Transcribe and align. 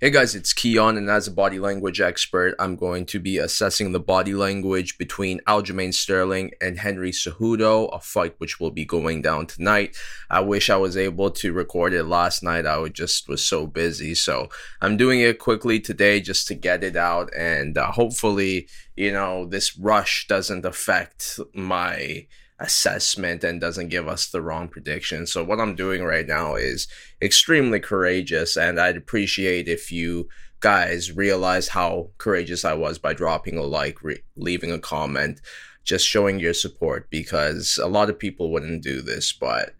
Hey 0.00 0.10
guys, 0.10 0.36
it's 0.36 0.54
Kiiyon, 0.54 0.96
and 0.96 1.10
as 1.10 1.26
a 1.26 1.32
body 1.32 1.58
language 1.58 2.00
expert, 2.00 2.54
I'm 2.60 2.76
going 2.76 3.04
to 3.06 3.18
be 3.18 3.36
assessing 3.38 3.90
the 3.90 3.98
body 3.98 4.32
language 4.32 4.96
between 4.96 5.40
Aljamain 5.40 5.92
Sterling 5.92 6.52
and 6.60 6.78
Henry 6.78 7.10
Cejudo, 7.10 7.92
a 7.92 7.98
fight 7.98 8.36
which 8.38 8.60
will 8.60 8.70
be 8.70 8.84
going 8.84 9.22
down 9.22 9.48
tonight. 9.48 9.96
I 10.30 10.38
wish 10.38 10.70
I 10.70 10.76
was 10.76 10.96
able 10.96 11.32
to 11.32 11.52
record 11.52 11.94
it 11.94 12.04
last 12.04 12.44
night. 12.44 12.64
I 12.64 12.86
just 12.90 13.28
was 13.28 13.44
so 13.44 13.66
busy, 13.66 14.14
so 14.14 14.50
I'm 14.80 14.96
doing 14.96 15.18
it 15.18 15.40
quickly 15.40 15.80
today 15.80 16.20
just 16.20 16.46
to 16.46 16.54
get 16.54 16.84
it 16.84 16.94
out, 16.94 17.34
and 17.36 17.76
uh, 17.76 17.90
hopefully, 17.90 18.68
you 18.94 19.10
know, 19.10 19.46
this 19.46 19.76
rush 19.76 20.28
doesn't 20.28 20.64
affect 20.64 21.40
my 21.54 22.28
assessment 22.60 23.44
and 23.44 23.60
doesn't 23.60 23.88
give 23.88 24.08
us 24.08 24.28
the 24.28 24.42
wrong 24.42 24.68
prediction. 24.68 25.26
So 25.26 25.44
what 25.44 25.60
I'm 25.60 25.74
doing 25.74 26.02
right 26.02 26.26
now 26.26 26.56
is 26.56 26.88
extremely 27.22 27.80
courageous 27.80 28.56
and 28.56 28.80
I'd 28.80 28.96
appreciate 28.96 29.68
if 29.68 29.92
you 29.92 30.28
guys 30.60 31.16
realize 31.16 31.68
how 31.68 32.10
courageous 32.18 32.64
I 32.64 32.74
was 32.74 32.98
by 32.98 33.14
dropping 33.14 33.56
a 33.56 33.62
like, 33.62 34.02
re- 34.02 34.22
leaving 34.36 34.72
a 34.72 34.78
comment, 34.78 35.40
just 35.84 36.06
showing 36.06 36.40
your 36.40 36.54
support 36.54 37.08
because 37.10 37.78
a 37.82 37.88
lot 37.88 38.10
of 38.10 38.18
people 38.18 38.50
wouldn't 38.50 38.82
do 38.82 39.00
this, 39.02 39.32
but 39.32 39.74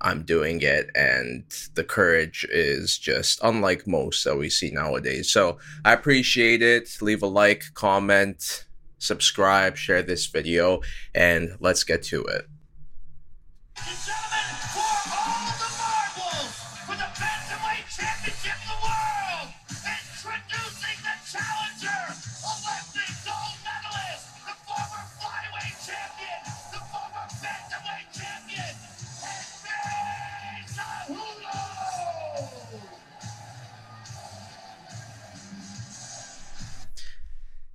I'm 0.00 0.24
doing 0.24 0.60
it 0.60 0.90
and 0.94 1.44
the 1.74 1.84
courage 1.84 2.46
is 2.50 2.98
just 2.98 3.38
unlike 3.42 3.86
most 3.86 4.24
that 4.24 4.36
we 4.36 4.50
see 4.50 4.70
nowadays. 4.70 5.32
So 5.32 5.58
I 5.84 5.92
appreciate 5.92 6.62
it. 6.62 6.98
Leave 7.00 7.22
a 7.22 7.26
like, 7.26 7.64
comment, 7.74 8.66
subscribe, 8.98 9.76
share 9.76 10.02
this 10.02 10.26
video, 10.26 10.80
and 11.14 11.56
let's 11.60 11.84
get 11.84 12.02
to 12.04 12.22
it. 12.24 12.46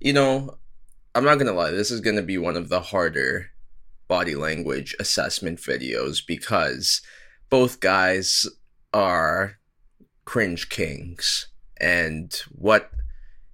You 0.02 0.14
know, 0.14 0.59
I'm 1.14 1.24
not 1.24 1.38
gonna 1.38 1.52
lie, 1.52 1.70
this 1.72 1.90
is 1.90 2.00
gonna 2.00 2.22
be 2.22 2.38
one 2.38 2.56
of 2.56 2.68
the 2.68 2.80
harder 2.80 3.50
body 4.06 4.34
language 4.34 4.94
assessment 5.00 5.58
videos 5.58 6.24
because 6.24 7.02
both 7.48 7.80
guys 7.80 8.46
are 8.92 9.58
cringe 10.24 10.68
kings. 10.68 11.48
And 11.80 12.32
what 12.50 12.90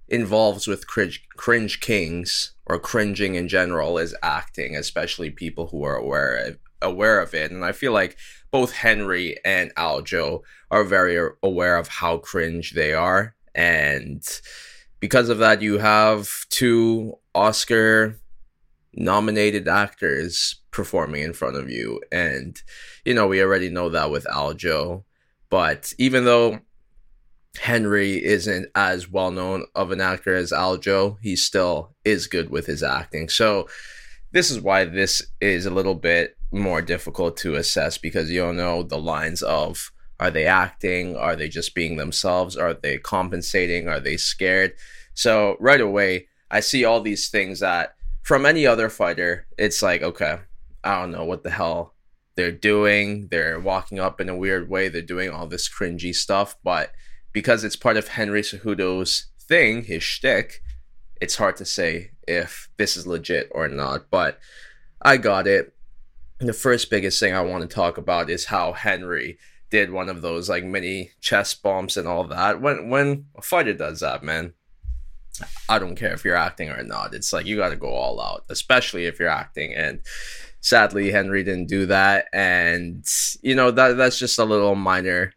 involves 0.07 0.67
with 0.67 0.87
cringe, 0.87 1.25
cringe 1.35 1.79
kings 1.79 2.53
or 2.65 2.79
cringing 2.79 3.35
in 3.35 3.47
general 3.47 3.97
is 3.97 4.15
acting, 4.21 4.75
especially 4.75 5.31
people 5.31 5.67
who 5.67 5.83
are 5.83 5.95
aware 5.95 6.35
of, 6.35 6.57
aware 6.81 7.19
of 7.19 7.33
it. 7.33 7.51
And 7.51 7.65
I 7.65 7.71
feel 7.71 7.91
like 7.91 8.17
both 8.51 8.71
Henry 8.71 9.37
and 9.43 9.73
Aljo 9.75 10.41
are 10.69 10.83
very 10.83 11.31
aware 11.41 11.77
of 11.77 11.87
how 11.87 12.17
cringe 12.17 12.73
they 12.73 12.93
are. 12.93 13.35
And 13.55 14.23
because 14.99 15.29
of 15.29 15.39
that, 15.39 15.61
you 15.61 15.79
have 15.79 16.29
two 16.49 17.17
Oscar 17.37 18.19
nominated 18.93 19.67
actors 19.67 20.59
performing 20.71 21.21
in 21.21 21.33
front 21.33 21.55
of 21.55 21.69
you. 21.69 22.01
And, 22.11 22.59
you 23.05 23.13
know, 23.13 23.27
we 23.27 23.41
already 23.41 23.69
know 23.69 23.89
that 23.89 24.09
with 24.09 24.25
Aljo. 24.25 25.03
But 25.49 25.93
even 25.99 26.25
though 26.25 26.59
Henry 27.59 28.23
isn't 28.23 28.69
as 28.73 29.09
well 29.09 29.29
known 29.29 29.65
of 29.75 29.91
an 29.91 30.01
actor 30.01 30.35
as 30.35 30.51
Aljo, 30.51 31.17
he 31.21 31.35
still 31.35 31.95
is 32.03 32.25
good 32.27 32.49
with 32.49 32.65
his 32.65 32.81
acting. 32.81 33.29
So, 33.29 33.67
this 34.31 34.51
is 34.51 34.59
why 34.59 34.83
this 34.85 35.21
is 35.39 35.65
a 35.65 35.71
little 35.71 35.95
bit 35.95 36.35
more 36.51 36.81
difficult 36.81 37.37
to 37.37 37.55
assess 37.55 37.97
because 37.97 38.29
you 38.29 38.41
don't 38.41 38.57
know 38.57 38.83
the 38.83 38.97
lines 38.97 39.41
of 39.41 39.91
are 40.19 40.31
they 40.31 40.45
acting? 40.45 41.15
Are 41.15 41.35
they 41.35 41.47
just 41.47 41.75
being 41.75 41.97
themselves? 41.97 42.57
Are 42.57 42.73
they 42.73 42.97
compensating? 42.97 43.87
Are 43.87 43.99
they 43.99 44.17
scared? 44.17 44.73
So, 45.13 45.55
right 45.59 45.79
away, 45.79 46.27
I 46.49 46.59
see 46.61 46.85
all 46.85 47.01
these 47.01 47.29
things 47.29 47.59
that 47.59 47.95
from 48.23 48.45
any 48.45 48.65
other 48.65 48.89
fighter, 48.89 49.47
it's 49.57 49.81
like, 49.81 50.01
okay, 50.01 50.39
I 50.83 50.99
don't 50.99 51.11
know 51.11 51.25
what 51.25 51.43
the 51.43 51.49
hell 51.49 51.95
they're 52.35 52.51
doing. 52.51 53.27
They're 53.29 53.59
walking 53.59 53.99
up 53.99 54.21
in 54.21 54.29
a 54.29 54.35
weird 54.35 54.69
way. 54.69 54.87
They're 54.87 55.01
doing 55.01 55.29
all 55.29 55.47
this 55.47 55.69
cringy 55.69 56.13
stuff. 56.13 56.55
But 56.63 56.91
because 57.33 57.63
it's 57.63 57.75
part 57.75 57.97
of 57.97 58.09
Henry 58.09 58.41
Cejudo's 58.41 59.27
thing, 59.39 59.83
his 59.83 60.03
shtick, 60.03 60.61
it's 61.19 61.35
hard 61.35 61.57
to 61.57 61.65
say 61.65 62.11
if 62.27 62.69
this 62.77 62.95
is 62.95 63.07
legit 63.07 63.49
or 63.51 63.67
not. 63.67 64.09
But 64.09 64.39
I 65.01 65.17
got 65.17 65.47
it. 65.47 65.73
The 66.39 66.53
first 66.53 66.89
biggest 66.89 67.19
thing 67.19 67.33
I 67.33 67.41
want 67.41 67.63
to 67.63 67.75
talk 67.75 67.97
about 67.97 68.29
is 68.29 68.45
how 68.45 68.73
Henry 68.73 69.39
did 69.69 69.91
one 69.91 70.07
of 70.09 70.21
those 70.21 70.49
like 70.49 70.63
mini 70.63 71.11
chest 71.19 71.61
bumps 71.63 71.97
and 71.97 72.07
all 72.07 72.23
that. 72.25 72.61
When 72.61 72.89
when 72.89 73.25
a 73.35 73.41
fighter 73.41 73.73
does 73.73 73.99
that, 74.01 74.23
man, 74.23 74.53
I 75.69 75.79
don't 75.79 75.95
care 75.95 76.13
if 76.13 76.25
you're 76.25 76.35
acting 76.35 76.69
or 76.69 76.83
not. 76.83 77.13
It's 77.13 77.31
like 77.31 77.45
you 77.45 77.57
got 77.57 77.69
to 77.69 77.75
go 77.75 77.89
all 77.89 78.19
out, 78.19 78.43
especially 78.49 79.05
if 79.05 79.19
you're 79.19 79.29
acting. 79.29 79.73
And 79.73 80.01
sadly, 80.61 81.11
Henry 81.11 81.43
didn't 81.43 81.67
do 81.67 81.85
that. 81.87 82.25
And 82.33 83.05
you 83.41 83.55
know 83.55 83.71
that 83.71 83.97
that's 83.97 84.17
just 84.17 84.39
a 84.39 84.45
little 84.45 84.75
minor 84.75 85.33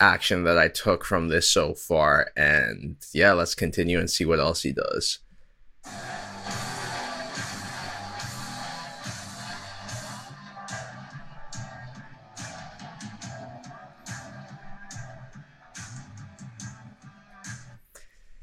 action 0.00 0.44
that 0.44 0.58
I 0.58 0.68
took 0.68 1.04
from 1.04 1.28
this 1.28 1.50
so 1.50 1.74
far. 1.74 2.30
And 2.36 2.96
yeah, 3.12 3.32
let's 3.32 3.54
continue 3.54 3.98
and 3.98 4.10
see 4.10 4.24
what 4.24 4.40
else 4.40 4.62
he 4.62 4.72
does. 4.72 5.20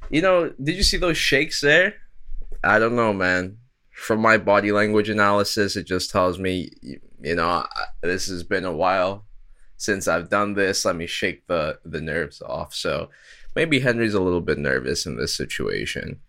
You 0.10 0.22
know, 0.22 0.54
did 0.62 0.76
you 0.76 0.84
see 0.84 0.98
those 0.98 1.18
shakes 1.18 1.62
there? 1.62 1.96
I 2.64 2.80
don't 2.80 2.96
know, 2.96 3.14
man. 3.14 3.58
From 3.92 4.22
my 4.22 4.38
body 4.38 4.72
language 4.72 5.10
analysis, 5.10 5.76
it 5.76 5.84
just 5.86 6.10
tells 6.10 6.40
me, 6.40 6.72
you 6.82 7.36
know, 7.36 7.66
this 8.02 8.28
has 8.28 8.44
been 8.44 8.66
a 8.66 8.72
while 8.72 9.26
since 9.78 10.08
I've 10.08 10.30
done 10.30 10.54
this. 10.54 10.86
Let 10.86 10.96
me 10.96 11.06
shake 11.06 11.48
the 11.48 11.80
the 11.84 12.02
nerves 12.02 12.42
off. 12.42 12.74
So 12.74 13.10
maybe 13.56 13.80
Henry's 13.80 14.14
a 14.14 14.22
little 14.22 14.42
bit 14.42 14.58
nervous 14.58 15.06
in 15.06 15.18
this 15.18 15.36
situation. 15.36 16.20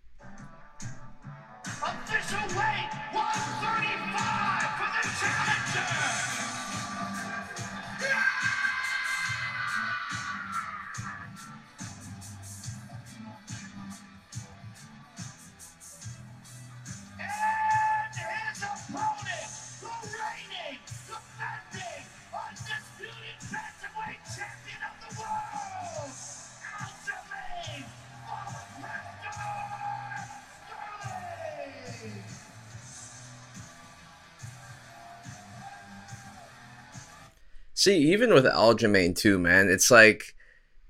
See, 37.81 38.13
even 38.13 38.31
with 38.31 38.45
Aljamain 38.45 39.15
too, 39.15 39.39
man, 39.39 39.67
it's 39.67 39.89
like 39.89 40.35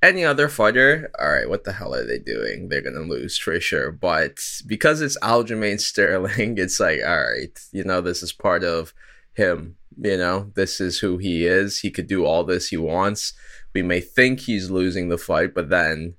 any 0.03 0.25
other 0.25 0.49
fighter. 0.49 1.09
All 1.17 1.31
right, 1.31 1.47
what 1.47 1.63
the 1.63 1.71
hell 1.71 1.95
are 1.95 2.05
they 2.05 2.19
doing? 2.19 2.67
They're 2.67 2.81
gonna 2.81 3.07
lose 3.07 3.37
for 3.37 3.57
sure. 3.61 3.93
But 3.93 4.41
because 4.67 4.99
it's 4.99 5.17
Aljamain 5.19 5.79
Sterling, 5.79 6.57
it's 6.57 6.81
like, 6.81 6.99
all 7.01 7.31
right, 7.31 7.57
you 7.71 7.85
know, 7.85 8.01
this 8.01 8.21
is 8.21 8.33
part 8.33 8.65
of 8.65 8.93
him. 9.35 9.77
You 9.97 10.17
know, 10.17 10.51
this 10.55 10.81
is 10.81 10.99
who 10.99 11.17
he 11.17 11.45
is. 11.45 11.79
He 11.79 11.91
could 11.91 12.07
do 12.07 12.25
all 12.25 12.43
this 12.43 12.67
he 12.67 12.75
wants. 12.77 13.31
We 13.73 13.83
may 13.83 14.01
think 14.01 14.41
he's 14.41 14.69
losing 14.69 15.07
the 15.07 15.17
fight, 15.17 15.53
but 15.53 15.69
then 15.69 16.15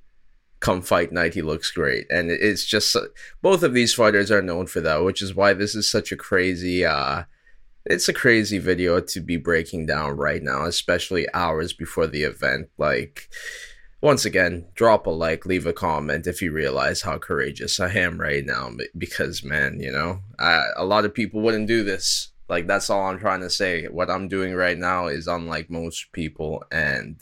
come 0.61 0.81
fight 0.81 1.13
night, 1.13 1.35
he 1.35 1.43
looks 1.43 1.71
great. 1.71 2.07
And 2.09 2.31
it's 2.31 2.65
just 2.65 2.97
both 3.43 3.63
of 3.63 3.75
these 3.75 3.93
fighters 3.93 4.31
are 4.31 4.41
known 4.41 4.69
for 4.69 4.81
that, 4.81 5.05
which 5.05 5.21
is 5.21 5.35
why 5.35 5.53
this 5.53 5.75
is 5.75 5.91
such 5.91 6.13
a 6.13 6.17
crazy. 6.17 6.87
uh 6.87 7.25
it's 7.85 8.09
a 8.09 8.13
crazy 8.13 8.59
video 8.59 9.01
to 9.01 9.21
be 9.21 9.37
breaking 9.37 9.87
down 9.87 10.17
right 10.17 10.43
now, 10.43 10.65
especially 10.65 11.27
hours 11.35 11.73
before 11.73 12.07
the 12.07 12.23
event. 12.23 12.69
Like, 12.79 13.29
once 14.01 14.25
again, 14.25 14.67
drop 14.75 15.07
a 15.07 15.11
like, 15.11 15.47
leave 15.47 15.67
a 15.67 15.73
comment 15.73 16.27
if 16.27 16.43
you 16.43 16.53
realize 16.53 17.03
how 17.03 17.19
courageous 17.19 17.81
I 17.81 17.93
am 17.95 18.21
right 18.21 18.45
now. 18.45 18.71
Because, 18.97 19.43
man, 19.43 19.81
you 19.81 19.93
know, 19.93 20.21
I, 20.39 20.63
a 20.77 20.85
lot 20.85 21.05
of 21.05 21.15
people 21.15 21.41
wouldn't 21.41 21.69
do 21.69 21.83
this. 21.85 22.31
Like, 22.49 22.67
that's 22.67 22.91
all 22.91 23.07
I'm 23.07 23.19
trying 23.19 23.41
to 23.41 23.51
say. 23.51 23.87
What 23.87 24.11
I'm 24.11 24.29
doing 24.29 24.55
right 24.55 24.79
now 24.79 25.07
is 25.07 25.27
unlike 25.27 25.71
most 25.71 26.13
people. 26.13 26.65
And 26.71 27.21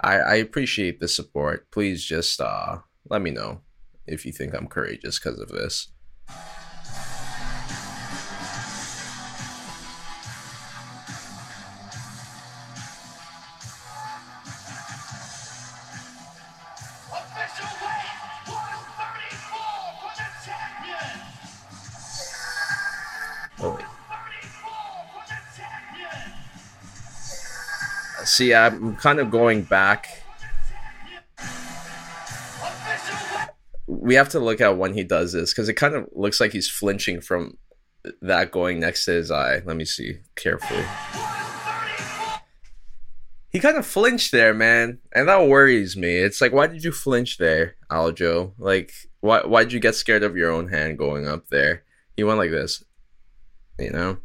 I, 0.00 0.18
I 0.18 0.34
appreciate 0.36 1.00
the 1.00 1.08
support. 1.08 1.70
Please 1.70 2.04
just 2.04 2.40
uh, 2.40 2.78
let 3.08 3.22
me 3.22 3.30
know 3.30 3.60
if 4.06 4.26
you 4.26 4.32
think 4.32 4.54
I'm 4.54 4.66
courageous 4.66 5.18
because 5.18 5.38
of 5.38 5.48
this. 5.48 5.88
See, 28.28 28.54
I'm 28.54 28.94
kind 28.96 29.20
of 29.20 29.30
going 29.30 29.62
back. 29.62 30.22
We 33.86 34.16
have 34.16 34.28
to 34.30 34.38
look 34.38 34.60
at 34.60 34.76
when 34.76 34.92
he 34.92 35.02
does 35.02 35.32
this 35.32 35.52
because 35.52 35.70
it 35.70 35.74
kind 35.74 35.94
of 35.94 36.06
looks 36.12 36.38
like 36.38 36.52
he's 36.52 36.68
flinching 36.68 37.22
from 37.22 37.56
that 38.20 38.50
going 38.52 38.80
next 38.80 39.06
to 39.06 39.12
his 39.12 39.30
eye. 39.30 39.62
Let 39.64 39.76
me 39.76 39.86
see 39.86 40.18
carefully. 40.36 40.84
He 43.48 43.60
kind 43.60 43.78
of 43.78 43.86
flinched 43.86 44.30
there, 44.30 44.52
man, 44.52 44.98
and 45.14 45.26
that 45.26 45.48
worries 45.48 45.96
me. 45.96 46.16
It's 46.16 46.42
like, 46.42 46.52
why 46.52 46.66
did 46.66 46.84
you 46.84 46.92
flinch 46.92 47.38
there, 47.38 47.76
Aljo? 47.90 48.52
Like, 48.58 48.92
why 49.20 49.40
why 49.46 49.64
did 49.64 49.72
you 49.72 49.80
get 49.80 49.94
scared 49.94 50.22
of 50.22 50.36
your 50.36 50.50
own 50.52 50.68
hand 50.68 50.98
going 50.98 51.26
up 51.26 51.48
there? 51.48 51.84
He 52.14 52.24
went 52.24 52.38
like 52.38 52.50
this, 52.50 52.84
you 53.78 53.90
know. 53.90 54.18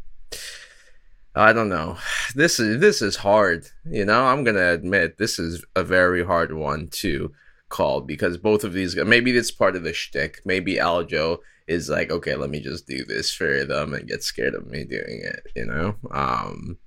I 1.36 1.54
don't 1.54 1.70
know. 1.70 1.98
This 2.36 2.60
is 2.60 2.80
this 2.80 3.04
is 3.04 3.18
hard. 3.18 3.68
You 3.86 4.06
know, 4.06 4.26
I'm 4.26 4.44
gonna 4.44 4.72
admit 4.72 5.18
this 5.18 5.38
is 5.38 5.64
a 5.76 5.84
very 5.84 6.26
hard 6.26 6.54
one 6.54 6.88
to 7.02 7.32
call 7.70 8.02
because 8.02 8.38
both 8.38 8.64
of 8.64 8.74
these. 8.74 8.96
Maybe 8.96 9.32
it's 9.38 9.52
part 9.52 9.76
of 9.76 9.84
the 9.84 9.94
shtick. 9.94 10.42
Maybe 10.46 10.76
Aljo 10.76 11.40
is 11.68 11.90
like, 11.90 12.12
okay, 12.12 12.36
let 12.36 12.50
me 12.50 12.60
just 12.60 12.88
do 12.88 13.06
this 13.06 13.32
for 13.32 13.66
them 13.66 13.94
and 13.94 14.08
get 14.08 14.24
scared 14.24 14.56
of 14.56 14.66
me 14.68 14.84
doing 14.84 15.22
it. 15.24 15.52
You 15.56 15.66
know. 15.66 15.96
Um. 16.12 16.78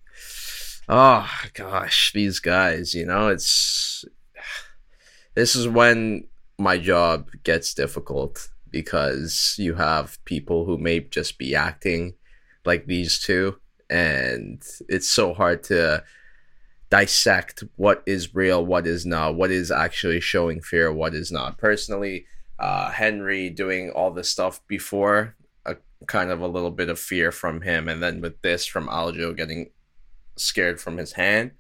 Oh 0.89 1.31
gosh, 1.55 2.13
these 2.13 2.41
guys. 2.41 2.95
You 2.95 3.07
know, 3.07 3.29
it's. 3.29 4.05
This 5.35 5.55
is 5.55 5.69
when 5.69 6.29
my 6.59 6.79
job 6.79 7.29
gets 7.45 7.75
difficult 7.75 8.49
because 8.71 9.55
you 9.59 9.75
have 9.75 10.19
people 10.25 10.65
who 10.65 10.79
may 10.79 11.01
just 11.01 11.37
be 11.37 11.55
acting 11.55 12.15
like 12.65 12.87
these 12.87 13.19
two 13.19 13.59
and 13.91 14.63
it's 14.89 15.09
so 15.09 15.35
hard 15.35 15.63
to 15.65 16.03
dissect 16.91 17.65
what 17.77 18.03
is 18.07 18.35
real, 18.35 18.65
what 18.65 18.87
is 18.87 19.05
not, 19.05 19.35
what 19.35 19.51
is 19.51 19.71
actually 19.71 20.21
showing 20.21 20.61
fear, 20.61 20.93
what 20.93 21.15
is 21.15 21.33
not. 21.33 21.59
Personally, 21.59 22.27
uh, 22.59 22.91
Henry 22.91 23.51
doing 23.51 23.91
all 23.91 24.11
this 24.11 24.31
stuff 24.31 24.61
before, 24.69 25.37
a 25.65 25.77
kind 26.07 26.31
of 26.31 26.41
a 26.41 26.49
little 26.49 26.71
bit 26.71 26.89
of 26.89 26.99
fear 26.99 27.33
from 27.33 27.61
him, 27.61 27.89
and 27.89 28.03
then 28.03 28.21
with 28.21 28.41
this 28.43 28.67
from 28.67 28.89
Aljo 28.89 29.37
getting 29.37 29.71
scared 30.37 30.81
from 30.81 30.97
his 30.97 31.13
hand, 31.13 31.53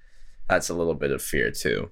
that's 0.48 0.68
a 0.68 0.74
little 0.74 0.94
bit 0.94 1.10
of 1.10 1.22
fear 1.22 1.50
too. 1.50 1.90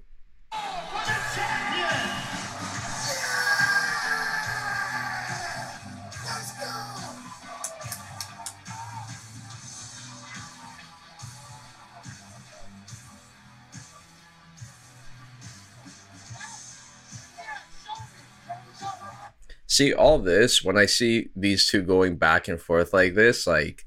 See 19.75 19.93
all 19.93 20.19
this 20.19 20.63
when 20.63 20.77
I 20.77 20.85
see 20.85 21.29
these 21.35 21.67
two 21.67 21.81
going 21.81 22.15
back 22.15 22.47
and 22.47 22.59
forth 22.59 22.93
like 22.93 23.13
this, 23.13 23.45
like 23.45 23.85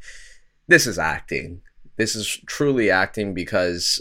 this 0.67 0.87
is 0.87 0.99
acting. 0.99 1.63
This 1.97 2.15
is 2.15 2.39
truly 2.47 2.91
acting 2.91 3.35
because 3.35 4.01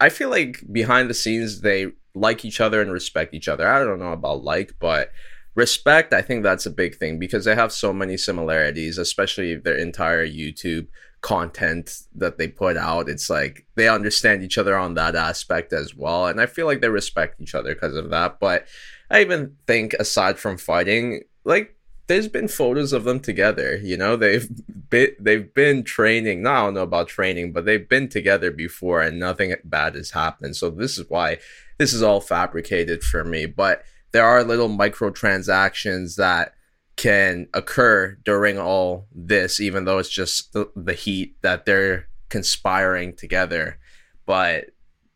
I 0.00 0.08
feel 0.08 0.30
like 0.30 0.62
behind 0.72 1.10
the 1.10 1.14
scenes 1.14 1.60
they 1.60 1.92
like 2.14 2.44
each 2.44 2.60
other 2.60 2.80
and 2.80 2.90
respect 2.90 3.34
each 3.34 3.48
other. 3.48 3.68
I 3.68 3.84
don't 3.84 4.00
know 4.00 4.12
about 4.12 4.42
like, 4.42 4.74
but 4.80 5.10
respect, 5.54 6.12
I 6.14 6.22
think 6.22 6.42
that's 6.42 6.66
a 6.66 6.70
big 6.70 6.96
thing 6.96 7.18
because 7.18 7.44
they 7.44 7.54
have 7.54 7.72
so 7.72 7.92
many 7.92 8.16
similarities, 8.16 8.98
especially 8.98 9.54
their 9.56 9.76
entire 9.76 10.26
YouTube 10.26 10.88
content 11.20 12.02
that 12.14 12.38
they 12.38 12.48
put 12.48 12.76
out. 12.76 13.08
It's 13.08 13.28
like 13.28 13.66
they 13.74 13.88
understand 13.88 14.42
each 14.42 14.58
other 14.58 14.76
on 14.76 14.94
that 14.94 15.14
aspect 15.14 15.72
as 15.72 15.94
well. 15.94 16.26
And 16.26 16.40
I 16.40 16.46
feel 16.46 16.66
like 16.66 16.80
they 16.80 16.88
respect 16.88 17.40
each 17.40 17.54
other 17.54 17.74
because 17.74 17.94
of 17.94 18.10
that. 18.10 18.40
But 18.40 18.66
I 19.10 19.20
even 19.20 19.56
think 19.66 19.94
aside 19.94 20.38
from 20.38 20.56
fighting, 20.56 21.22
like 21.44 21.76
there's 22.06 22.28
been 22.28 22.48
photos 22.48 22.92
of 22.92 23.04
them 23.04 23.20
together. 23.20 23.76
You 23.76 23.96
know, 23.96 24.16
they've 24.16 24.48
been 24.88 25.14
they've 25.20 25.52
been 25.54 25.84
training. 25.84 26.42
Now 26.42 26.62
I 26.62 26.64
don't 26.66 26.74
know 26.74 26.82
about 26.82 27.08
training, 27.08 27.52
but 27.52 27.64
they've 27.64 27.88
been 27.88 28.08
together 28.08 28.50
before, 28.50 29.00
and 29.02 29.18
nothing 29.18 29.54
bad 29.64 29.94
has 29.94 30.10
happened. 30.10 30.56
So 30.56 30.70
this 30.70 30.98
is 30.98 31.08
why 31.08 31.38
this 31.78 31.92
is 31.92 32.02
all 32.02 32.20
fabricated 32.20 33.02
for 33.02 33.24
me. 33.24 33.46
But 33.46 33.84
there 34.12 34.24
are 34.24 34.42
little 34.42 34.68
microtransactions 34.68 36.16
that 36.16 36.54
can 37.00 37.48
occur 37.54 38.18
during 38.26 38.58
all 38.58 39.06
this, 39.10 39.58
even 39.58 39.86
though 39.86 39.96
it's 39.96 40.10
just 40.10 40.52
the, 40.52 40.70
the 40.76 40.92
heat 40.92 41.34
that 41.40 41.64
they're 41.64 42.10
conspiring 42.28 43.16
together. 43.16 43.78
But 44.26 44.66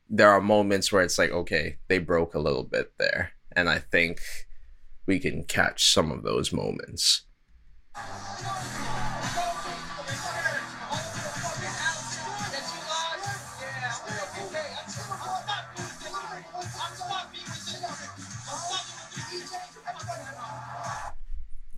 there 0.08 0.31
are 0.31 0.40
moments 0.40 0.90
where 0.90 1.02
it's 1.02 1.19
like, 1.19 1.31
okay, 1.31 1.76
they 1.88 1.98
broke 1.98 2.34
a 2.34 2.38
little 2.38 2.64
bit 2.64 2.94
there. 2.98 3.32
And 3.54 3.69
I 3.69 3.81
think 3.81 4.22
we 5.04 5.19
can 5.19 5.44
catch 5.44 5.92
some 5.92 6.10
of 6.10 6.22
those 6.22 6.54
moments. 6.54 7.26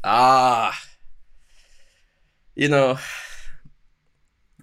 Ah, 0.09 0.81
you 2.55 2.69
know, 2.69 2.97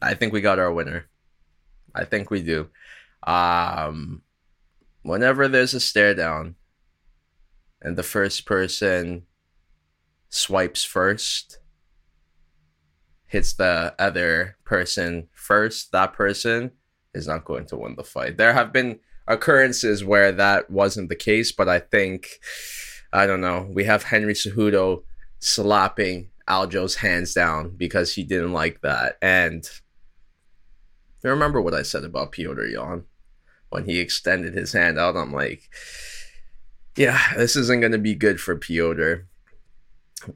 I 0.02 0.14
think 0.14 0.32
we 0.32 0.40
got 0.40 0.58
our 0.58 0.72
winner. 0.72 1.10
I 1.94 2.06
think 2.06 2.32
we 2.32 2.42
do. 2.42 2.70
Um, 3.28 4.22
whenever 5.02 5.50
there's 5.50 5.74
a 5.74 5.82
stare 5.82 6.14
down, 6.14 6.56
and 7.82 7.98
the 7.98 8.04
first 8.04 8.46
person 8.46 9.24
swipes 10.30 10.86
first, 10.86 11.60
hits 13.26 13.52
the 13.52 13.94
other 14.00 14.56
person 14.64 15.28
first, 15.34 15.92
that 15.92 16.14
person 16.14 16.72
is 17.14 17.28
not 17.28 17.44
going 17.44 17.66
to 17.66 17.76
win 17.76 17.96
the 17.98 18.06
fight. 18.06 18.38
There 18.38 18.54
have 18.54 18.72
been 18.72 19.02
occurrences 19.28 20.06
where 20.06 20.32
that 20.32 20.72
wasn't 20.72 21.10
the 21.10 21.18
case, 21.18 21.52
but 21.52 21.68
I 21.68 21.80
think, 21.80 22.40
I 23.12 23.28
don't 23.28 23.42
know, 23.42 23.70
we 23.70 23.84
have 23.84 24.04
Henry 24.04 24.36
Cejudo 24.36 25.04
slapping 25.44 26.30
Aljo's 26.48 26.96
hands 26.96 27.34
down 27.34 27.76
because 27.76 28.14
he 28.14 28.24
didn't 28.24 28.54
like 28.54 28.82
that. 28.82 29.18
And 29.22 29.70
remember 31.22 31.62
what 31.62 31.74
I 31.74 31.84
said 31.84 32.04
about 32.04 32.32
Petr 32.32 32.72
Yan 32.72 33.04
when 33.70 33.86
he 33.86 34.00
extended 34.00 34.54
his 34.54 34.74
hand 34.74 34.98
out. 34.98 35.16
I'm 35.16 35.34
like, 35.34 35.70
yeah, 36.96 37.20
this 37.36 37.56
isn't 37.56 37.82
going 37.82 37.92
to 37.92 37.98
be 37.98 38.16
good 38.16 38.40
for 38.40 38.58
Petr. 38.58 39.26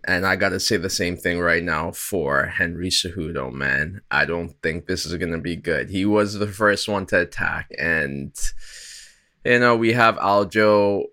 And 0.06 0.26
I 0.26 0.36
got 0.36 0.50
to 0.50 0.60
say 0.60 0.76
the 0.76 0.90
same 0.90 1.16
thing 1.16 1.40
right 1.40 1.64
now 1.64 1.92
for 1.92 2.46
Henry 2.46 2.90
Cejudo, 2.90 3.52
man. 3.54 4.02
I 4.12 4.26
don't 4.26 4.54
think 4.62 4.86
this 4.86 5.06
is 5.06 5.16
going 5.16 5.32
to 5.32 5.38
be 5.38 5.56
good. 5.56 5.90
He 5.90 6.06
was 6.06 6.34
the 6.34 6.48
first 6.48 6.90
one 6.90 7.06
to 7.08 7.22
attack. 7.22 7.72
And, 7.78 8.36
you 9.46 9.60
know, 9.60 9.78
we 9.78 9.94
have 9.94 10.18
Aljo 10.18 11.06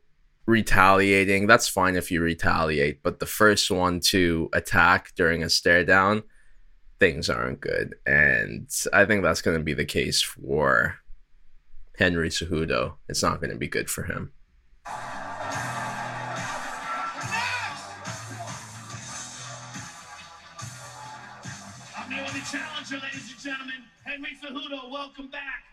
retaliating. 0.46 1.46
That's 1.46 1.68
fine 1.68 1.96
if 1.96 2.10
you 2.10 2.20
retaliate. 2.20 3.02
But 3.02 3.20
the 3.20 3.26
first 3.26 3.70
one 3.70 4.00
to 4.06 4.48
attack 4.52 5.12
during 5.16 5.42
a 5.42 5.50
stare 5.50 5.84
down, 5.84 6.22
things 7.00 7.30
aren't 7.30 7.60
good. 7.60 7.94
And 8.06 8.68
I 8.92 9.04
think 9.04 9.22
that's 9.22 9.42
going 9.42 9.56
to 9.56 9.62
be 9.62 9.74
the 9.74 9.84
case 9.84 10.22
for 10.22 10.96
Henry 11.98 12.28
Cejudo. 12.28 12.94
It's 13.08 13.22
not 13.22 13.40
going 13.40 13.50
to 13.50 13.58
be 13.58 13.68
good 13.68 13.90
for 13.90 14.04
him. 14.04 14.32
challenger, 22.50 22.98
ladies 22.98 23.32
and 23.32 23.40
gentlemen. 23.40 23.82
Henry 24.04 24.36
Cejudo, 24.42 24.90
welcome 24.90 25.28
back. 25.28 25.64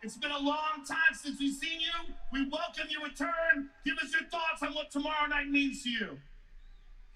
It's 0.00 0.16
been 0.16 0.30
a 0.30 0.38
long 0.38 0.84
time 0.86 1.12
since 1.12 1.40
we've 1.40 1.54
seen 1.54 1.80
you. 1.80 2.14
We 2.32 2.48
welcome 2.48 2.86
your 2.88 3.02
return. 3.02 3.68
Give 3.84 3.98
us 3.98 4.12
your 4.12 4.28
thoughts 4.30 4.62
on 4.62 4.72
what 4.72 4.92
tomorrow 4.92 5.26
night 5.28 5.48
means 5.48 5.82
to 5.82 5.90
you. 5.90 6.18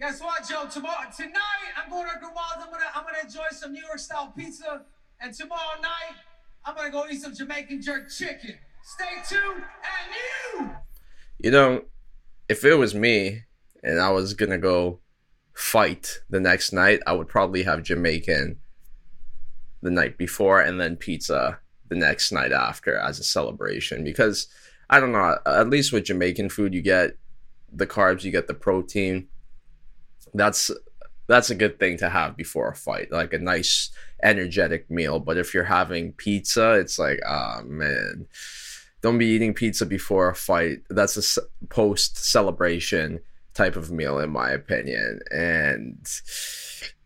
Guess 0.00 0.20
what, 0.20 0.48
Joe? 0.48 0.66
Tomorrow, 0.68 1.08
tonight, 1.16 1.70
I'm 1.80 1.88
going 1.88 2.08
to 2.08 2.18
Grewal's. 2.18 2.56
I'm 2.56 2.72
gonna, 2.72 2.86
I'm 2.92 3.04
gonna 3.04 3.24
enjoy 3.24 3.46
some 3.52 3.72
New 3.72 3.82
York 3.82 4.00
style 4.00 4.32
pizza, 4.36 4.82
and 5.20 5.32
tomorrow 5.32 5.80
night, 5.80 6.16
I'm 6.64 6.74
gonna 6.74 6.90
go 6.90 7.06
eat 7.08 7.20
some 7.20 7.34
Jamaican 7.34 7.82
jerk 7.82 8.10
chicken. 8.10 8.56
Stay 8.82 9.22
tuned, 9.28 9.62
and 9.62 10.66
you. 10.66 10.70
You 11.38 11.50
know, 11.52 11.82
if 12.48 12.64
it 12.64 12.74
was 12.74 12.96
me 12.96 13.42
and 13.84 14.00
I 14.00 14.10
was 14.10 14.34
gonna 14.34 14.58
go 14.58 14.98
fight 15.54 16.18
the 16.28 16.40
next 16.40 16.72
night, 16.72 16.98
I 17.06 17.12
would 17.12 17.28
probably 17.28 17.62
have 17.62 17.84
Jamaican 17.84 18.58
the 19.82 19.90
night 19.90 20.18
before 20.18 20.60
and 20.60 20.80
then 20.80 20.96
pizza 20.96 21.60
the 21.92 21.98
next 21.98 22.32
night 22.32 22.52
after 22.52 22.96
as 22.96 23.18
a 23.18 23.24
celebration 23.24 24.02
because 24.02 24.46
I 24.88 25.00
don't 25.00 25.12
know, 25.12 25.38
at 25.46 25.70
least 25.70 25.92
with 25.92 26.04
Jamaican 26.04 26.48
food 26.48 26.74
you 26.74 26.82
get 26.82 27.16
the 27.72 27.86
carbs, 27.86 28.24
you 28.24 28.30
get 28.30 28.48
the 28.48 28.54
protein. 28.54 29.28
That's 30.34 30.70
that's 31.28 31.50
a 31.50 31.54
good 31.54 31.78
thing 31.78 31.96
to 31.98 32.08
have 32.08 32.36
before 32.36 32.68
a 32.68 32.74
fight, 32.74 33.12
like 33.12 33.32
a 33.32 33.38
nice 33.38 33.90
energetic 34.22 34.90
meal. 34.90 35.18
But 35.20 35.38
if 35.38 35.54
you're 35.54 35.64
having 35.64 36.12
pizza, 36.12 36.72
it's 36.74 36.98
like, 36.98 37.20
ah 37.26 37.58
oh, 37.60 37.64
man, 37.64 38.26
don't 39.02 39.18
be 39.18 39.26
eating 39.26 39.54
pizza 39.54 39.86
before 39.86 40.30
a 40.30 40.34
fight. 40.34 40.78
That's 40.90 41.38
a 41.38 41.42
post 41.68 42.18
celebration 42.18 43.20
type 43.54 43.76
of 43.76 43.90
meal, 43.90 44.18
in 44.18 44.30
my 44.30 44.50
opinion. 44.50 45.20
And 45.30 46.06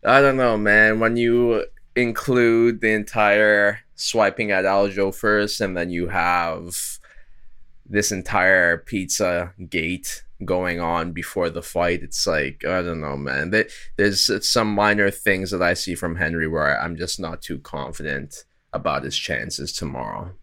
I 0.03 0.21
don't 0.21 0.37
know, 0.37 0.57
man. 0.57 0.99
When 0.99 1.17
you 1.17 1.65
include 1.97 2.79
the 2.81 2.91
entire 2.91 3.79
swiping 3.95 4.51
at 4.51 4.65
Aljo 4.65 5.13
first, 5.13 5.59
and 5.59 5.75
then 5.75 5.89
you 5.89 6.07
have 6.07 6.99
this 7.85 8.11
entire 8.11 8.77
pizza 8.77 9.53
gate 9.69 10.23
going 10.45 10.79
on 10.79 11.13
before 11.13 11.49
the 11.49 11.63
fight. 11.63 12.03
It's 12.03 12.27
like 12.27 12.63
I 12.63 12.81
don't 12.83 13.01
know, 13.01 13.17
man. 13.17 13.51
There's 13.97 14.47
some 14.47 14.73
minor 14.73 15.09
things 15.09 15.51
that 15.51 15.63
I 15.63 15.73
see 15.73 15.95
from 15.95 16.17
Henry 16.17 16.47
where 16.47 16.79
I'm 16.79 16.95
just 16.95 17.19
not 17.19 17.41
too 17.41 17.57
confident 17.59 18.45
about 18.71 19.03
his 19.03 19.17
chances 19.17 19.73
tomorrow. 19.73 20.33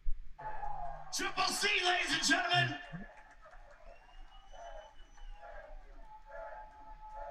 Triple 1.16 1.44
C, 1.44 1.68
ladies 1.86 2.12
and 2.12 2.26
gentlemen. 2.26 2.74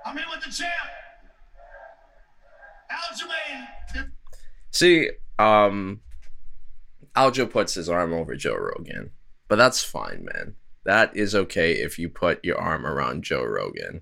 I'm 0.05 0.17
in 0.17 0.23
with 0.29 0.43
the 0.45 0.51
champ. 0.51 0.69
See, 4.71 5.09
um, 5.37 6.01
Aljo 7.15 7.49
puts 7.49 7.75
his 7.75 7.89
arm 7.89 8.13
over 8.13 8.35
Joe 8.35 8.55
Rogan, 8.55 9.11
but 9.47 9.57
that's 9.57 9.83
fine, 9.83 10.25
man. 10.33 10.55
That 10.85 11.15
is 11.15 11.35
okay 11.35 11.73
if 11.73 11.97
you 11.97 12.09
put 12.09 12.43
your 12.43 12.59
arm 12.59 12.85
around 12.85 13.23
Joe 13.23 13.43
Rogan. 13.43 14.01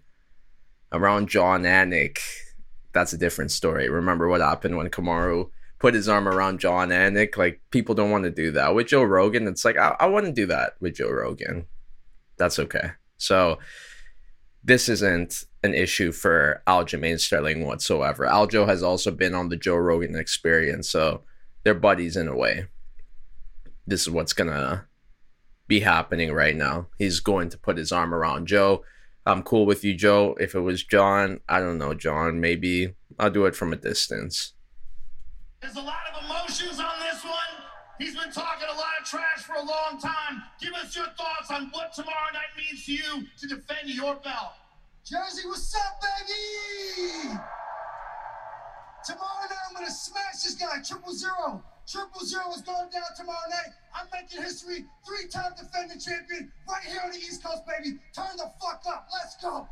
Around 0.94 1.30
Jon 1.30 1.64
Anik, 1.64 2.20
that's 2.94 3.14
a 3.14 3.18
different 3.18 3.52
story. 3.52 3.90
Remember 3.90 4.28
what 4.28 4.42
happened 4.42 4.78
when 4.78 4.90
Kamaru 4.90 5.50
put 5.80 5.94
his 5.94 6.10
arm 6.10 6.28
around 6.28 6.60
Jon 6.60 6.90
Anik? 6.90 7.38
Like, 7.38 7.62
people 7.72 7.96
don't 7.96 8.12
want 8.12 8.24
to 8.24 8.32
do 8.32 8.52
that. 8.52 8.74
With 8.76 8.88
Joe 8.88 9.04
Rogan, 9.04 9.48
it's 9.48 9.64
like, 9.64 9.78
I, 9.78 9.96
I 10.00 10.08
want 10.08 10.26
to 10.26 10.32
do 10.32 10.46
that 10.48 10.74
with 10.80 10.96
Joe 10.96 11.10
Rogan. 11.10 11.68
That's 12.38 12.60
okay. 12.60 12.92
So, 13.18 13.60
this 14.64 14.90
isn't 14.90 15.44
an 15.64 15.74
issue 15.74 16.12
for 16.12 16.62
Aljamain 16.68 17.20
Sterling 17.20 17.66
whatsoever. 17.66 18.26
Aljo 18.26 18.68
has 18.68 18.84
also 18.84 19.12
been 19.12 19.34
on 19.34 19.50
the 19.50 19.58
Joe 19.58 19.76
Rogan 19.76 20.16
experience, 20.16 20.90
so 20.90 21.22
they're 21.64 21.74
buddies 21.74 22.18
in 22.18 22.28
a 22.28 22.36
way. 22.36 22.68
This 23.86 24.02
is 24.02 24.10
what's 24.10 24.34
gonna 24.34 24.86
be 25.68 25.80
happening 25.80 26.34
right 26.34 26.56
now. 26.56 26.88
He's 26.98 27.20
going 27.20 27.50
to 27.50 27.58
put 27.58 27.78
his 27.78 27.92
arm 27.92 28.14
around 28.14 28.48
Joe. 28.48 28.84
I'm 29.26 29.44
cool 29.44 29.66
with 29.66 29.84
you, 29.84 29.94
Joe. 29.94 30.36
If 30.40 30.56
it 30.56 30.62
was 30.62 30.84
Jon, 30.84 31.40
I 31.48 31.60
don't 31.60 31.78
know, 31.78 31.94
Jon, 31.94 32.40
maybe 32.40 32.96
I'll 33.20 33.30
do 33.30 33.46
it 33.46 33.56
from 33.56 33.72
a 33.72 33.76
distance. 33.76 34.54
There's 35.62 35.76
a 35.76 35.82
lot 35.82 35.96
of 36.14 36.28
one. 36.28 36.31
He's 38.02 38.16
been 38.16 38.32
talking 38.32 38.68
a 38.68 38.74
lot 38.74 38.98
of 39.00 39.06
trash 39.06 39.44
for 39.46 39.54
a 39.54 39.62
long 39.62 40.00
time. 40.02 40.42
Give 40.60 40.74
us 40.74 40.96
your 40.96 41.06
thoughts 41.06 41.52
on 41.52 41.70
what 41.70 41.94
tomorrow 41.94 42.34
night 42.34 42.50
means 42.58 42.84
to 42.88 42.94
you 42.94 43.28
to 43.40 43.48
defend 43.48 43.90
your 43.90 44.16
belt. 44.16 44.54
Jersey, 45.06 45.48
what's 45.48 45.76
up, 45.76 46.02
baby? 46.02 47.38
Tomorrow 49.06 49.46
night, 49.46 49.62
I'm 49.70 49.76
gonna 49.76 49.92
smash 49.92 50.42
this 50.42 50.56
guy, 50.56 50.82
triple 50.84 51.14
zero. 51.14 51.64
Triple 51.88 52.26
zero 52.26 52.50
is 52.50 52.64
going 52.64 52.90
down 52.90 53.04
tomorrow 53.16 53.38
night. 53.52 53.72
I'm 53.94 54.08
making 54.12 54.42
history. 54.42 54.86
Three-time 55.06 55.52
defending 55.56 56.00
champion 56.00 56.52
right 56.68 56.84
here 56.84 57.02
on 57.06 57.12
the 57.12 57.18
East 57.18 57.44
Coast, 57.44 57.62
baby. 57.68 58.00
Turn 58.16 58.36
the 58.36 58.50
fuck 58.60 58.82
up. 58.88 59.10
Let's 59.14 59.36
go. 59.38 59.68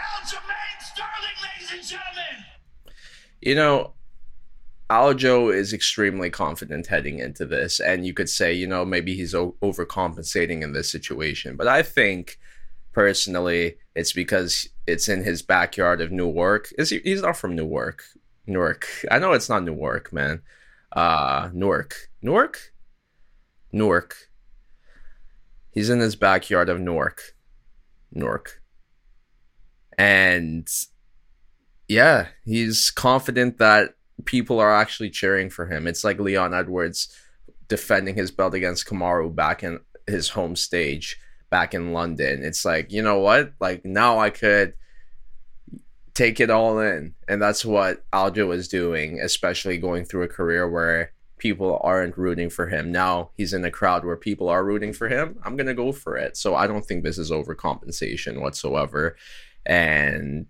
Aljamain 0.00 0.80
Sterling, 0.80 1.36
ladies 1.44 1.72
and 1.74 1.82
gentlemen. 1.86 2.94
You 3.42 3.54
know, 3.54 3.92
Aljo 4.88 5.52
is 5.52 5.72
extremely 5.72 6.30
confident 6.30 6.86
heading 6.86 7.18
into 7.18 7.44
this, 7.44 7.80
and 7.80 8.06
you 8.06 8.14
could 8.14 8.28
say, 8.28 8.52
you 8.52 8.66
know, 8.66 8.84
maybe 8.84 9.14
he's 9.14 9.34
o- 9.34 9.56
overcompensating 9.62 10.62
in 10.62 10.72
this 10.72 10.90
situation. 10.90 11.56
But 11.56 11.66
I 11.66 11.82
think, 11.82 12.38
personally, 12.92 13.78
it's 13.94 14.12
because 14.12 14.68
it's 14.86 15.08
in 15.08 15.24
his 15.24 15.42
backyard 15.42 16.00
of 16.00 16.12
Newark. 16.12 16.72
Is 16.78 16.90
he? 16.90 17.00
He's 17.00 17.22
not 17.22 17.36
from 17.36 17.56
Newark. 17.56 18.04
Newark. 18.46 18.86
I 19.10 19.18
know 19.18 19.32
it's 19.32 19.48
not 19.48 19.64
Newark, 19.64 20.12
man 20.12 20.42
uh, 20.96 21.50
Newark. 21.52 22.08
Newark? 22.22 22.72
Newark. 23.70 24.16
He's 25.70 25.90
in 25.90 26.00
his 26.00 26.16
backyard 26.16 26.68
of 26.68 26.80
Newark. 26.80 27.36
Newark. 28.10 28.62
And 29.98 30.68
yeah, 31.86 32.28
he's 32.44 32.90
confident 32.90 33.58
that 33.58 33.94
people 34.24 34.58
are 34.60 34.74
actually 34.74 35.10
cheering 35.10 35.50
for 35.50 35.66
him. 35.66 35.86
It's 35.86 36.04
like 36.04 36.18
Leon 36.18 36.54
Edwards 36.54 37.14
defending 37.68 38.14
his 38.14 38.30
belt 38.30 38.54
against 38.54 38.86
Kamaru 38.86 39.34
back 39.34 39.62
in 39.62 39.80
his 40.06 40.30
home 40.30 40.56
stage 40.56 41.18
back 41.50 41.74
in 41.74 41.92
London. 41.92 42.42
It's 42.42 42.64
like, 42.64 42.92
you 42.92 43.02
know 43.02 43.18
what? 43.18 43.52
Like 43.60 43.84
now 43.84 44.18
I 44.18 44.30
could 44.30 44.74
take 46.14 46.40
it 46.40 46.50
all 46.50 46.78
in. 46.78 47.14
And 47.28 47.40
that's 47.40 47.64
what 47.64 48.08
Aljo 48.10 48.54
is 48.54 48.68
doing, 48.68 49.20
especially 49.20 49.78
going 49.78 50.04
through 50.04 50.22
a 50.22 50.28
career 50.28 50.68
where 50.68 51.12
people 51.38 51.78
aren't 51.82 52.16
rooting 52.16 52.48
for 52.48 52.66
him. 52.66 52.90
Now 52.90 53.30
he's 53.36 53.52
in 53.52 53.64
a 53.64 53.70
crowd 53.70 54.04
where 54.04 54.16
people 54.16 54.48
are 54.48 54.64
rooting 54.64 54.92
for 54.92 55.08
him. 55.08 55.38
I'm 55.44 55.56
going 55.56 55.66
to 55.66 55.74
go 55.74 55.92
for 55.92 56.16
it. 56.16 56.36
So 56.36 56.54
I 56.54 56.66
don't 56.66 56.84
think 56.84 57.04
this 57.04 57.18
is 57.18 57.30
overcompensation 57.30 58.40
whatsoever. 58.40 59.16
And 59.66 60.46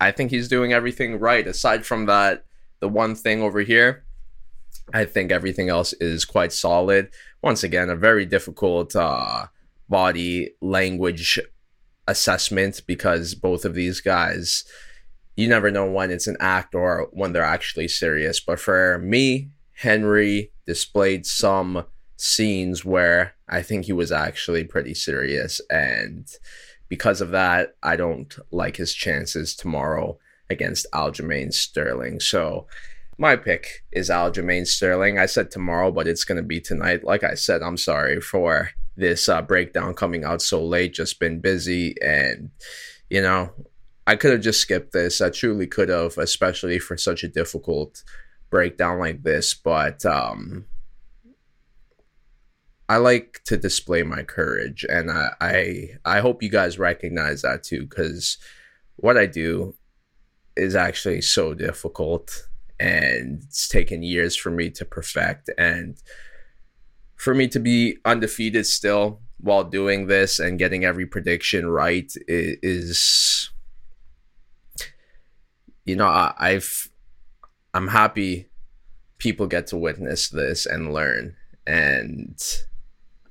I 0.00 0.12
think 0.12 0.30
he's 0.30 0.48
doing 0.48 0.72
everything 0.72 1.18
right. 1.18 1.46
Aside 1.46 1.86
from 1.86 2.06
that, 2.06 2.44
the 2.80 2.88
one 2.88 3.14
thing 3.14 3.42
over 3.42 3.60
here, 3.60 4.04
I 4.92 5.04
think 5.04 5.30
everything 5.30 5.68
else 5.68 5.92
is 5.94 6.24
quite 6.24 6.52
solid. 6.52 7.10
Once 7.42 7.62
again, 7.62 7.90
a 7.90 7.96
very 7.96 8.24
difficult 8.24 8.96
uh, 8.96 9.46
body 9.88 10.50
language 10.60 11.38
assessment 12.06 12.80
because 12.86 13.34
both 13.34 13.64
of 13.64 13.74
these 13.74 14.00
guys 14.00 14.64
you 15.38 15.46
never 15.46 15.70
know 15.70 15.88
when 15.88 16.10
it's 16.10 16.26
an 16.26 16.36
act 16.40 16.74
or 16.74 17.06
when 17.12 17.32
they're 17.32 17.44
actually 17.44 17.86
serious. 17.86 18.40
But 18.40 18.58
for 18.58 18.98
me, 18.98 19.50
Henry 19.72 20.50
displayed 20.66 21.26
some 21.26 21.84
scenes 22.16 22.84
where 22.84 23.34
I 23.48 23.62
think 23.62 23.84
he 23.84 23.92
was 23.92 24.10
actually 24.10 24.64
pretty 24.64 24.94
serious. 24.94 25.60
And 25.70 26.28
because 26.88 27.20
of 27.20 27.30
that, 27.30 27.76
I 27.84 27.94
don't 27.94 28.36
like 28.50 28.78
his 28.78 28.92
chances 28.92 29.54
tomorrow 29.54 30.18
against 30.50 30.86
Aljamain 30.92 31.52
Sterling. 31.52 32.20
So 32.20 32.66
my 33.18 33.36
pick 33.36 33.84
is 33.92 34.10
Aljamain 34.10 34.66
Sterling. 34.66 35.18
I 35.18 35.26
said 35.26 35.50
tomorrow, 35.50 35.90
but 35.90 36.06
it's 36.06 36.24
going 36.24 36.36
to 36.36 36.42
be 36.42 36.60
tonight. 36.60 37.04
Like 37.04 37.24
I 37.24 37.34
said, 37.34 37.62
I'm 37.62 37.76
sorry 37.76 38.20
for 38.20 38.70
this 38.96 39.28
uh, 39.28 39.42
breakdown 39.42 39.94
coming 39.94 40.24
out 40.24 40.42
so 40.42 40.64
late. 40.64 40.94
Just 40.94 41.20
been 41.20 41.40
busy 41.40 41.94
and, 42.02 42.50
you 43.10 43.20
know, 43.22 43.50
I 44.06 44.16
could 44.16 44.32
have 44.32 44.40
just 44.40 44.60
skipped 44.60 44.92
this. 44.92 45.20
I 45.20 45.28
truly 45.28 45.66
could 45.66 45.90
have, 45.90 46.16
especially 46.16 46.78
for 46.78 46.96
such 46.96 47.22
a 47.22 47.28
difficult 47.28 48.02
breakdown 48.48 48.98
like 48.98 49.22
this. 49.22 49.52
But 49.52 50.06
um, 50.06 50.64
I 52.88 52.96
like 52.96 53.42
to 53.44 53.58
display 53.58 54.02
my 54.02 54.22
courage, 54.22 54.86
and 54.88 55.10
I 55.10 55.28
I, 55.42 55.88
I 56.06 56.20
hope 56.20 56.42
you 56.42 56.48
guys 56.48 56.78
recognize 56.78 57.42
that 57.42 57.62
too, 57.62 57.82
because 57.82 58.38
what 58.96 59.18
I 59.18 59.26
do 59.26 59.74
is 60.58 60.74
actually 60.74 61.22
so 61.22 61.54
difficult, 61.54 62.48
and 62.78 63.42
it's 63.44 63.68
taken 63.68 64.02
years 64.02 64.36
for 64.36 64.50
me 64.50 64.70
to 64.70 64.84
perfect, 64.84 65.50
and 65.56 65.96
for 67.16 67.34
me 67.34 67.48
to 67.48 67.58
be 67.58 67.98
undefeated 68.04 68.66
still 68.66 69.20
while 69.40 69.64
doing 69.64 70.06
this 70.06 70.38
and 70.38 70.58
getting 70.58 70.84
every 70.84 71.06
prediction 71.06 71.68
right 71.68 72.12
is 72.28 73.50
you 75.88 75.96
know, 75.96 76.06
I, 76.06 76.34
I've 76.38 76.90
I'm 77.72 77.88
happy 77.88 78.50
people 79.16 79.46
get 79.46 79.66
to 79.68 79.76
witness 79.76 80.28
this 80.28 80.66
and 80.66 80.92
learn. 80.92 81.34
And 81.66 82.38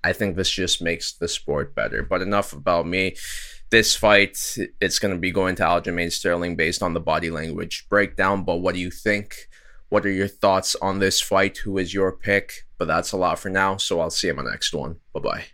I 0.04 0.14
think 0.14 0.36
this 0.36 0.50
just 0.50 0.82
makes 0.82 1.14
the 1.14 1.28
sport 1.28 1.76
better. 1.76 2.02
But 2.02 2.22
enough 2.24 2.54
about 2.54 2.88
me. 2.88 3.16
This 3.70 3.96
fight, 3.96 4.38
it's 4.80 5.00
going 5.00 5.14
to 5.14 5.20
be 5.20 5.32
going 5.32 5.56
to 5.56 5.64
Aljamain 5.64 6.12
Sterling 6.12 6.56
based 6.56 6.82
on 6.82 6.94
the 6.94 7.02
body 7.02 7.30
language 7.30 7.86
breakdown. 7.90 8.44
But 8.44 8.58
what 8.58 8.76
do 8.76 8.80
you 8.80 8.92
think? 8.92 9.36
What 9.90 10.06
are 10.06 10.12
your 10.12 10.30
thoughts 10.30 10.76
on 10.76 11.00
this 11.00 11.20
fight? 11.20 11.58
Who 11.58 11.78
is 11.78 11.94
your 11.94 12.12
pick? 12.14 12.66
But 12.78 12.88
that's 12.88 13.12
a 13.12 13.18
lot 13.18 13.40
for 13.40 13.50
now. 13.50 13.78
So 13.78 14.00
I'll 14.00 14.10
see 14.10 14.28
you 14.28 14.32
in 14.32 14.38
my 14.38 14.50
next 14.50 14.74
one. 14.74 14.98
Bye 15.14 15.20
bye. 15.20 15.46